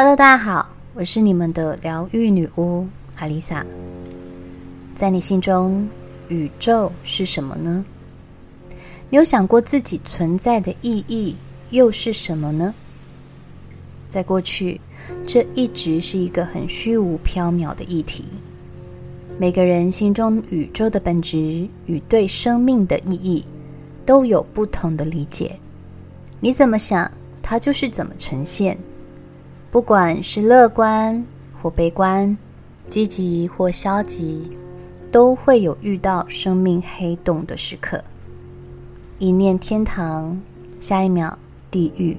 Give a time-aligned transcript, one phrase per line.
[0.00, 3.66] Hello，大家好，我是你们的疗愈女巫阿丽萨。
[4.94, 5.88] 在你心中，
[6.28, 7.84] 宇宙是什么呢？
[9.10, 11.34] 你有想过自己存在的意义
[11.70, 12.72] 又是什么呢？
[14.06, 14.80] 在过去，
[15.26, 18.24] 这一直是一个很虚无缥缈的议题。
[19.36, 23.44] 每个人心中宇宙的本质与对生命的意义
[24.06, 25.58] 都有不同的理解。
[26.38, 27.10] 你怎么想，
[27.42, 28.78] 它就是怎么呈现。
[29.70, 31.24] 不管是乐观
[31.60, 32.36] 或悲观，
[32.88, 34.50] 积极或消极，
[35.12, 38.02] 都会有遇到生命黑洞的时刻。
[39.18, 40.40] 一念天堂，
[40.80, 41.38] 下一秒
[41.70, 42.16] 地狱。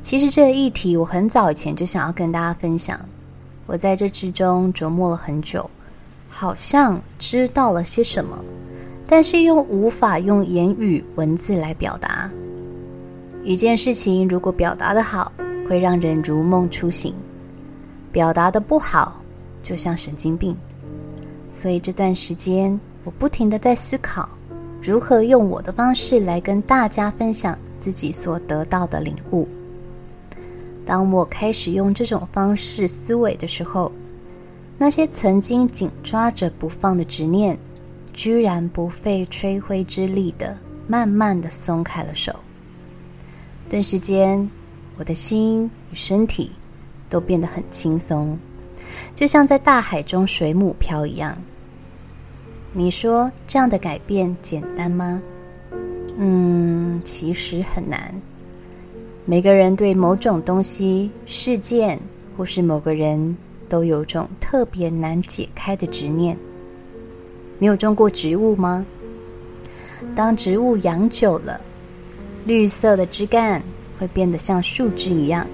[0.00, 2.98] 其实这个议题，我很早以前就想要跟大家分享。
[3.66, 5.68] 我在这之中琢磨了很久，
[6.30, 8.42] 好像知道了些什么，
[9.06, 12.30] 但是又无法用言语文字来表达。
[13.42, 15.30] 一件事情如果表达的好，
[15.68, 17.14] 会让人如梦初醒，
[18.12, 19.20] 表达得不好，
[19.62, 20.56] 就像神经病。
[21.48, 24.28] 所以这段时间，我不停地在思考，
[24.82, 29.48] 如何用我的方式来跟大家分享自己所得到的领悟。
[30.86, 33.90] 当我开始用这种方式思维的时候，
[34.76, 37.58] 那些曾经紧抓着不放的执念，
[38.12, 42.34] 居然不费吹灰之力的，慢慢的松开了手。
[43.68, 44.50] 顿时间。
[44.96, 46.52] 我的心与身体
[47.08, 48.38] 都变得很轻松，
[49.14, 51.36] 就像在大海中水母漂一样。
[52.72, 55.22] 你说这样的改变简单吗？
[56.16, 58.14] 嗯，其实很难。
[59.24, 61.98] 每个人对某种东西、事件
[62.36, 63.36] 或是某个人
[63.68, 66.36] 都有种特别难解开的执念。
[67.58, 68.86] 你有种过植物吗？
[70.14, 71.60] 当植物养久了，
[72.44, 73.62] 绿色的枝干。
[73.98, 75.46] 会变得像树枝一样，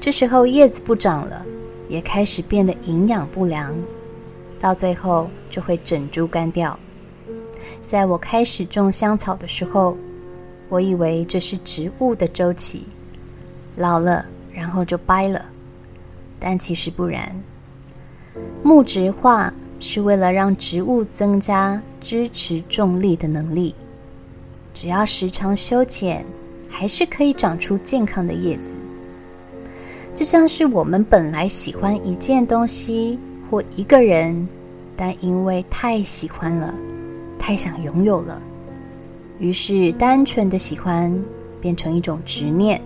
[0.00, 1.44] 这时候叶子不长了，
[1.88, 3.74] 也开始变得营养不良，
[4.58, 6.78] 到最后就会整株干掉。
[7.84, 9.96] 在我开始种香草的时候，
[10.68, 12.86] 我以为这是植物的周期，
[13.76, 15.44] 老了然后就掰了，
[16.38, 17.34] 但其实不然。
[18.62, 23.74] 木质化是为了让植物增加支持重力的能力，
[24.72, 26.24] 只要时常修剪。
[26.70, 28.72] 还是可以长出健康的叶子，
[30.14, 33.18] 就像是我们本来喜欢一件东西
[33.50, 34.48] 或一个人，
[34.96, 36.72] 但因为太喜欢了，
[37.38, 38.40] 太想拥有了，
[39.38, 41.12] 于是单纯的喜欢
[41.60, 42.80] 变成一种执念，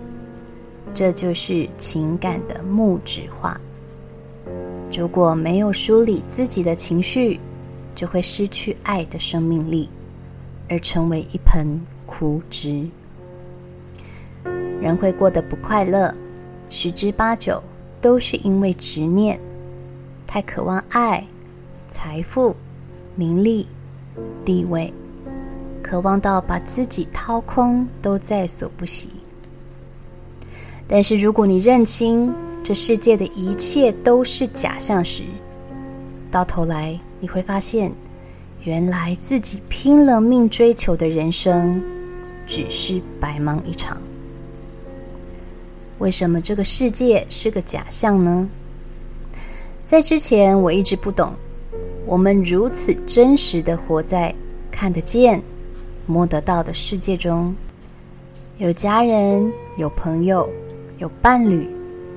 [0.93, 3.59] 这就是情感的木质化。
[4.91, 7.39] 如果没有梳理自己的情绪，
[7.93, 9.89] 就会失去爱的生命力，
[10.67, 12.85] 而成为一盆枯枝。
[14.81, 16.13] 人会过得不快乐，
[16.69, 17.61] 十之八九
[18.01, 19.39] 都是因为执念，
[20.27, 21.25] 太渴望爱、
[21.89, 22.55] 财富、
[23.15, 23.67] 名利、
[24.43, 24.93] 地位，
[25.81, 29.09] 渴望到把自己掏空都在所不惜。
[30.87, 32.31] 但是如果你认清
[32.63, 35.23] 这世界的一切都是假象时，
[36.29, 37.91] 到头来你会发现，
[38.61, 41.81] 原来自己拼了命追求的人生，
[42.45, 43.99] 只是白忙一场。
[45.99, 48.49] 为什么这个世界是个假象呢？
[49.85, 51.33] 在之前我一直不懂，
[52.05, 54.33] 我们如此真实的活在
[54.69, 55.41] 看得见、
[56.05, 57.55] 摸得到的世界中，
[58.57, 60.49] 有家人、有朋友、
[60.97, 61.69] 有伴侣、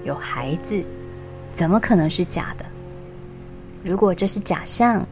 [0.03, 0.85] 有孩子，
[1.53, 2.65] 怎么可能是假的？
[3.85, 5.07] 如果这是假象，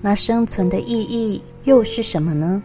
[0.00, 2.62] 那生存的意义又是什么呢？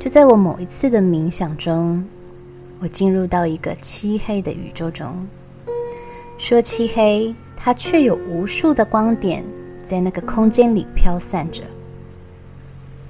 [0.00, 2.04] 就在我某一次的冥想中。
[2.78, 5.26] 我进入到一个漆黑的宇宙中，
[6.36, 9.42] 说漆黑，它却有无数的光点
[9.84, 11.64] 在那个空间里飘散着。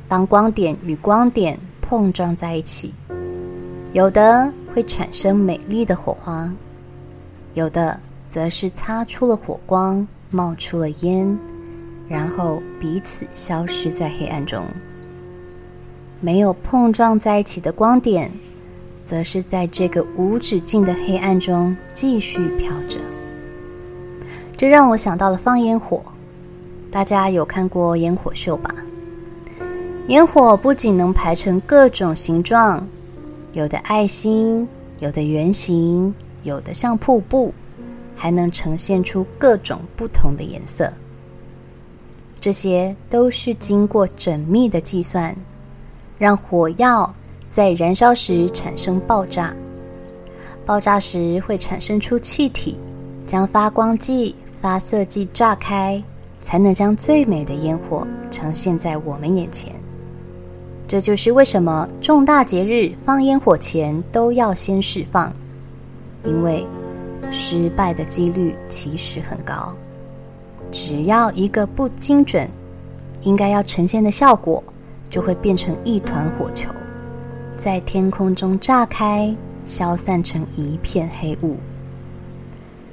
[0.09, 2.94] 当光点与光点碰撞在一起，
[3.93, 6.52] 有的会产生美丽的火花，
[7.55, 7.99] 有的
[8.29, 11.37] 则是擦出了火光，冒出了烟，
[12.08, 14.64] 然后彼此消失在黑暗中。
[16.20, 18.31] 没有碰撞在一起的光点。
[19.06, 22.99] 则是在这个无止境的黑暗中继续飘着，
[24.56, 26.03] 这让我想到了放烟火。
[26.91, 28.75] 大家有看过烟火秀吧？
[30.08, 32.85] 烟火不仅能排成各种形状，
[33.53, 34.67] 有的爱心，
[34.99, 36.12] 有的圆形，
[36.43, 37.55] 有的像瀑布，
[38.17, 40.93] 还能呈现出各种不同的颜色。
[42.41, 45.37] 这些都是经过缜密的计算，
[46.19, 47.14] 让火药。
[47.48, 49.54] 在燃烧时产生爆炸，
[50.64, 52.78] 爆炸时会产生出气体，
[53.26, 56.02] 将发光剂、发色剂炸开，
[56.43, 59.72] 才能将最美的烟火呈现在我们眼前。
[60.88, 65.32] 这就是为什么重大节日放烟火前都要先释放，
[66.25, 66.66] 因为
[67.31, 69.75] 失败的几率其实很高。
[70.70, 72.49] 只要一个不精准，
[73.22, 74.62] 应该要呈现的效果，
[75.08, 76.70] 就会变成一团火球，
[77.56, 81.56] 在天空中炸开，消散成一片黑雾。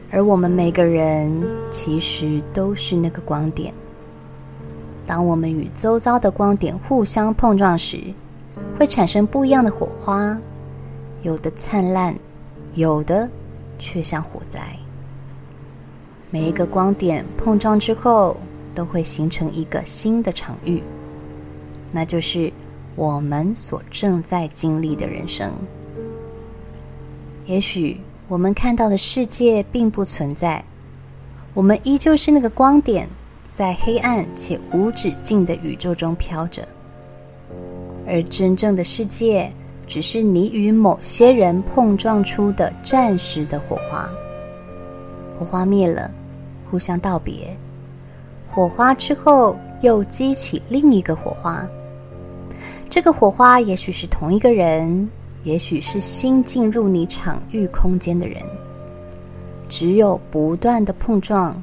[0.10, 1.32] 而我们每个人
[1.70, 3.74] 其实都是那个光点。
[5.06, 8.00] 当我们与周遭的光点互相碰撞时，
[8.80, 10.40] 会产生不一样的火花，
[11.24, 12.16] 有的灿烂，
[12.74, 13.30] 有的
[13.78, 14.62] 却像火灾。
[16.30, 18.38] 每一个光点碰撞之后，
[18.74, 20.82] 都会形成一个新的场域，
[21.92, 22.52] 那就是
[22.96, 25.52] 我们所正在经历的人生。
[27.46, 30.64] 也许我们看到的世界并不存在，
[31.54, 33.08] 我们依旧是那个光点。
[33.50, 36.68] 在黑暗且无止境的宇宙中飘着，
[38.08, 39.54] 而真正的世界
[39.86, 44.10] 只是你与某些人碰撞出的暂时的火花。
[45.38, 46.10] 火花灭了，
[46.72, 47.56] 互相道别，
[48.50, 51.64] 火花之后又激起另一个火花。
[52.94, 55.10] 这个火花也许是同一个人，
[55.42, 58.40] 也许是新进入你场域空间的人。
[59.68, 61.60] 只有不断的碰撞，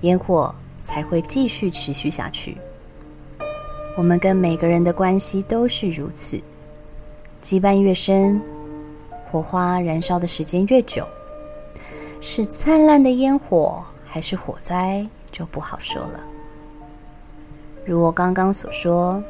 [0.00, 0.52] 烟火。
[0.82, 2.56] 才会继续持续下去。
[3.96, 6.36] 我们跟每个人的关系都是如此，
[7.40, 8.38] 羁绊越深，
[9.30, 11.06] 火花燃烧的时间越久，
[12.20, 16.20] 是灿烂的烟火还是火灾就不好说了。
[17.86, 19.22] 如我刚刚所说，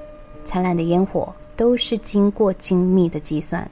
[0.44, 3.70] 灿烂的烟火都是经过精密的计算，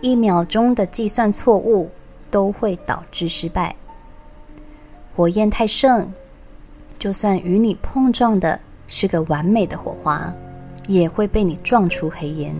[0.00, 1.90] 一秒钟的计算错误
[2.30, 3.76] 都会导致失败。
[5.14, 6.12] 火焰太盛。
[6.98, 10.34] 就算与你碰撞的是个完美的火花，
[10.88, 12.52] 也会被你撞出黑烟。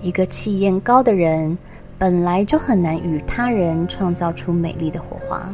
[0.00, 1.56] 一个气焰高的人，
[1.96, 5.48] 本来就很难与他人创造出美丽的火花。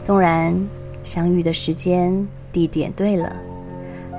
[0.00, 0.68] 纵然
[1.04, 3.32] 相遇的时间、地点对了，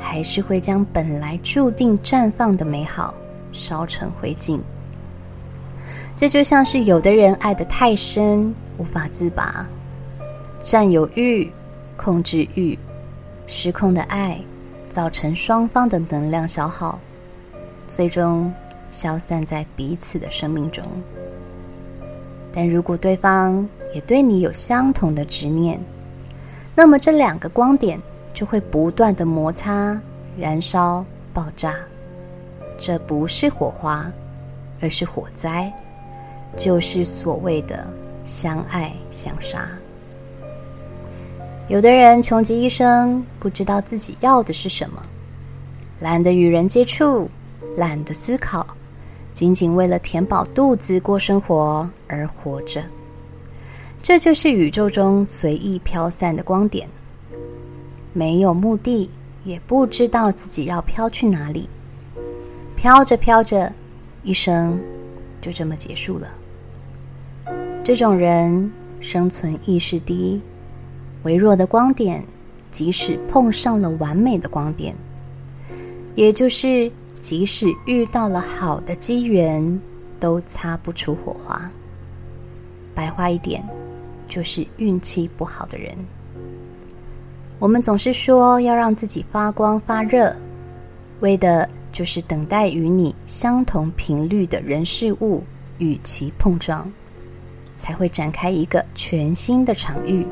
[0.03, 3.15] 还是会将本来注定绽放的美好
[3.51, 4.59] 烧成灰烬。
[6.15, 9.65] 这就像是有的人爱得太深，无法自拔，
[10.61, 11.49] 占有欲。
[11.95, 12.77] 控制欲、
[13.45, 14.41] 失控的爱，
[14.89, 16.99] 造成双方的能量消耗，
[17.87, 18.51] 最终
[18.91, 20.83] 消散在彼此的生命中。
[22.51, 25.79] 但如果对方也对你有相同的执念，
[26.75, 28.01] 那么这两个光点
[28.33, 30.01] 就会不断的摩擦、
[30.37, 31.75] 燃烧、爆炸。
[32.77, 34.11] 这不是火花，
[34.81, 35.71] 而是火灾，
[36.57, 37.87] 就是所谓的
[38.25, 39.69] 相爱相杀。
[41.69, 45.01] 有的人穷极一生，不知道自己要的是什么，
[45.99, 47.29] 懒得与人接触，
[47.77, 48.67] 懒得思考，
[49.33, 52.83] 仅仅为了填饱肚子过生活而活着。
[54.01, 56.89] 这就是宇宙中随意飘散的光点，
[58.13, 59.09] 没有目的，
[59.43, 61.67] 也不知道自己要飘去哪里，
[62.75, 63.73] 飘着飘着，
[64.23, 64.79] 一生
[65.41, 66.27] 就这么结束了。
[67.83, 70.41] 这种人生存意识低。
[71.23, 72.23] 微弱的光点，
[72.69, 74.93] 即使碰上了完美的光点，
[76.15, 79.81] 也就是即使遇到了好的机缘，
[80.19, 81.71] 都擦不出火花。
[82.93, 83.63] 白话一点，
[84.27, 85.97] 就是运气不好的人。
[87.59, 90.35] 我们总是说要让自己发光发热，
[91.21, 95.43] 为的就是等待与你相同频率的人事物
[95.77, 96.91] 与其碰撞，
[97.77, 100.27] 才会展开一个全新的场域。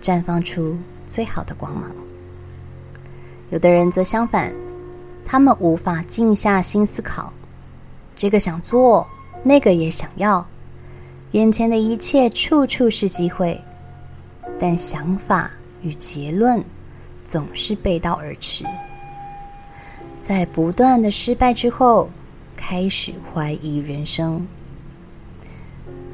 [0.00, 1.90] 绽放出最好的光芒。
[3.50, 4.52] 有的人则相反，
[5.24, 7.32] 他们无法静下心思考，
[8.14, 9.06] 这个想做，
[9.44, 10.44] 那个也想要，
[11.32, 13.60] 眼前的一切处处是机会，
[14.58, 15.50] 但想法
[15.82, 16.64] 与结论
[17.24, 18.64] 总是背道而驰。
[20.22, 22.08] 在不断的失败之后，
[22.56, 24.46] 开始怀疑人生。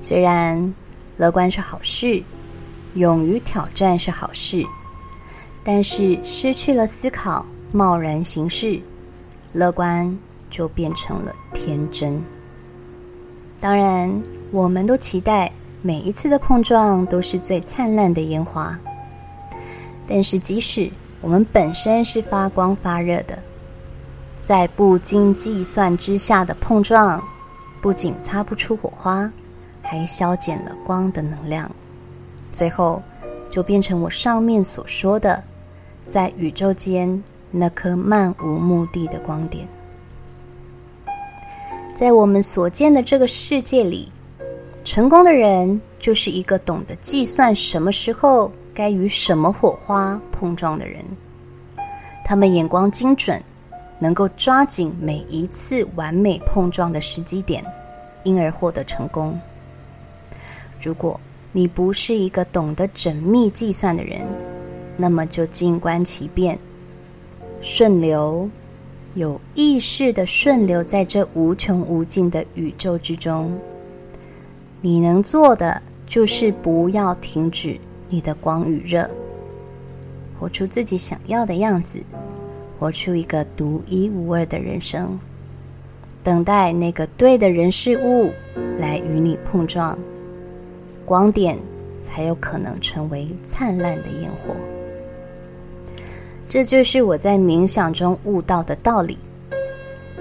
[0.00, 0.74] 虽然
[1.16, 2.22] 乐观是好事。
[2.94, 4.64] 勇于挑战是好事，
[5.62, 8.80] 但是失去了思考，贸然行事，
[9.52, 12.20] 乐观就变成了天真。
[13.60, 18.76] 当然，我们都期待每一次的碰撞都是最灿烂的烟花，
[20.08, 23.38] 但是即使我们本身是发光发热的，
[24.42, 27.22] 在不经计算之下的碰撞，
[27.82, 29.30] 不仅擦不出火花，
[29.82, 31.70] 还消减了光的能量，
[32.52, 33.02] 最后
[33.50, 35.44] 就变成我上面所说的，
[36.06, 39.68] 在宇宙间那颗漫无目的的光点。
[41.94, 44.10] 在我们所见的这个世界里，
[44.84, 51.04] 成功的人就是一个懂得计算什么时候该与什么火花碰撞的人。
[52.24, 53.42] 他们眼光精准，
[53.98, 57.64] 能够抓紧每一次完美碰撞的时机点，
[58.22, 59.36] 因而获得成功。
[60.80, 61.18] 如果
[61.50, 64.24] 你不是一个懂得缜密计算的人，
[64.96, 66.56] 那么就静观其变，
[67.60, 68.48] 顺流。
[69.14, 73.58] 有意识的顺流在这无穷无尽的宇宙之中，
[74.80, 77.76] 你能做的就是不要停止
[78.08, 79.08] 你的光与热，
[80.38, 82.00] 活出自己想要的样子，
[82.78, 85.18] 活出一个独一无二的人生，
[86.22, 88.32] 等待那个对的人事物
[88.78, 89.98] 来与你碰撞，
[91.04, 91.58] 光点
[92.00, 94.54] 才有可能成为灿烂的焰火。
[96.48, 99.18] 这就是我在冥想中悟到的道理。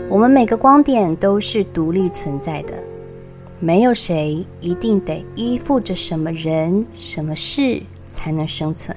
[0.10, 2.74] 我们每个光点都是独立存在的，
[3.60, 8.96] 没有谁一定得依附着什么人、什么事才能生存。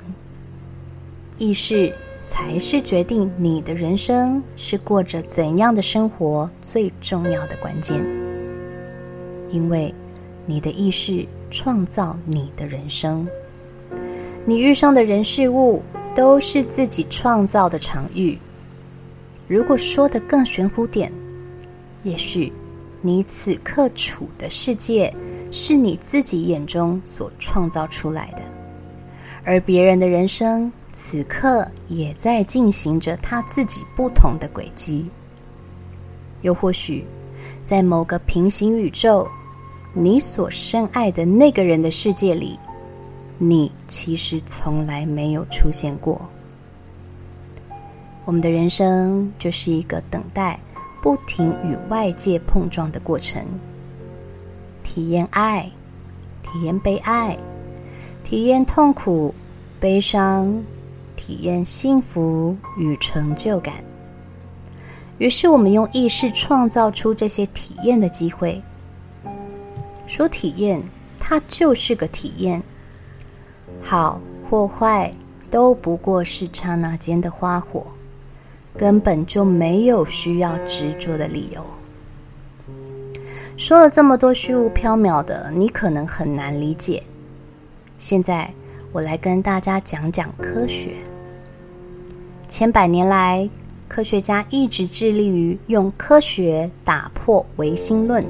[1.39, 8.05] 意识才是决定你的人生是过着怎样的生活最重要的关键，
[9.49, 9.95] 因为
[10.47, 13.27] 你的意识创造你的人生，
[14.45, 15.83] 你遇上的人事物。
[16.13, 18.37] 都是自己创造的场域。
[19.47, 21.11] 如果说的更玄乎点，
[22.03, 22.53] 也许
[23.03, 25.15] 你此刻处的世界
[25.51, 28.43] 是你自己眼中所创造出来的，
[29.45, 35.09] 而别人的人生此刻也在进行着他自己不同的轨迹。
[36.43, 37.05] 又或许，
[37.63, 39.29] 在某个平行宇宙，
[39.95, 42.59] 你所深爱的那个人的世界里。
[43.43, 46.21] 你其实从来没有出现过。
[48.27, 50.61] 我们的人生就是一个等待
[51.03, 53.45] 不停与外界碰撞的过程，
[54.83, 55.71] 体验爱，
[56.43, 57.39] 体验被爱，
[58.23, 59.35] 体验痛苦、
[59.79, 60.63] 悲伤，
[61.17, 63.77] 体验幸福与成就感。
[65.19, 68.63] 于是，我们用意识创造出这些体验的机会。
[70.07, 70.83] 说体验，
[71.19, 72.63] 它就是个体验。
[73.83, 75.15] 好或坏
[75.51, 77.87] 都不过是刹那间的花火，
[78.77, 81.65] 根本就没有需要执着的理由。
[83.57, 87.03] 说了这么多虚无缥缈的，你可能很难理解。
[87.99, 88.53] 现在
[88.93, 90.93] 我来跟大家讲讲科学。
[92.49, 93.49] 千百年来，
[93.89, 98.25] 科学家一直致力于用科学打破唯心论，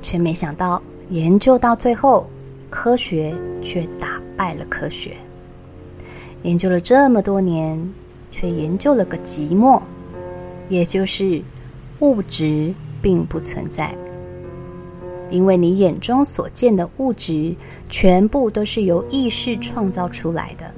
[0.00, 2.28] 却没想到研究到最后，
[2.70, 4.20] 科学却打。
[4.40, 5.14] 败了科学，
[6.44, 7.92] 研究了这么多年，
[8.30, 9.82] 却研究了个寂寞，
[10.68, 11.42] 也就是
[12.00, 13.94] 物质并不存在。
[15.30, 17.54] 因为你眼中所见的物质，
[17.88, 20.72] 全部都是由意识创造出来的。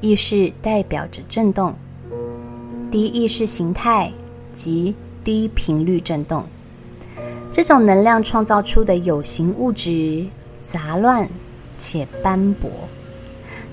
[0.00, 1.74] 意识代表着振动，
[2.90, 4.12] 低意识形态
[4.54, 4.94] 及
[5.24, 6.44] 低频率振动。
[7.52, 10.26] 这种能量创造出的有形物质
[10.62, 11.28] 杂乱。
[11.80, 12.68] 且斑驳，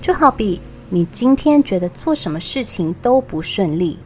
[0.00, 3.98] 就好比你今天觉得做什么事情都不顺利，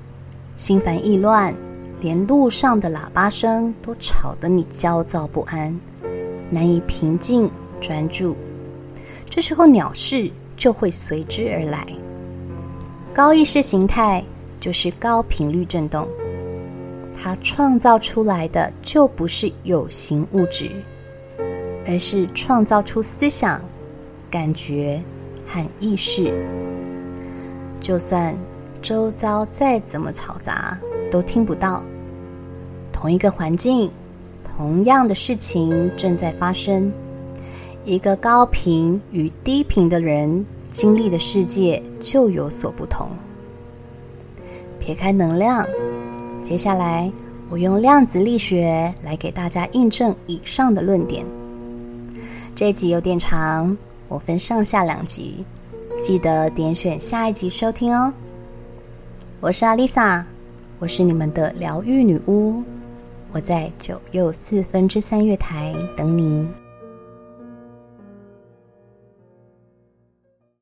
[0.56, 1.54] 心烦意乱，
[2.00, 5.78] 连路上的喇叭声都吵得你焦躁不安，
[6.48, 7.50] 难以平静
[7.82, 8.34] 专注。
[9.28, 11.86] 这时候鸟事就会随之而来。
[13.12, 14.24] 高意识形态
[14.58, 16.08] 就是高频率振动，
[17.14, 20.70] 它创造出来的就不是有形物质，
[21.86, 23.60] 而是创造出思想。
[24.30, 25.02] 感觉
[25.44, 26.32] 和意识，
[27.80, 28.36] 就算
[28.82, 30.78] 周遭再怎么嘈杂，
[31.10, 31.82] 都听不到。
[32.92, 33.90] 同一个环境，
[34.44, 36.92] 同样的事情正在发生。
[37.84, 43.08] 一个高频与低频的人经历的世界就有所不同。
[44.78, 45.66] 撇开能量，
[46.44, 47.10] 接下来
[47.48, 51.24] 我用量子力学来给大家印证以上的论点。
[52.54, 53.76] 这集有点长。
[54.08, 55.44] 我分上下两集，
[56.02, 58.12] 记得点选下一集收听哦。
[59.38, 60.24] 我是阿丽萨，
[60.78, 62.62] 我是你们的疗愈女巫，
[63.32, 66.48] 我在九又四分之三月台等你。